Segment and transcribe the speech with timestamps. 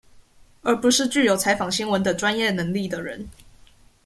[0.63, 3.29] 而不是具有採訪新聞的專業能力的人